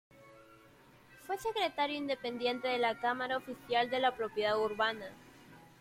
[1.27, 5.05] Fue secretario independiente de la Cámara Oficial de la Propiedad Urbana.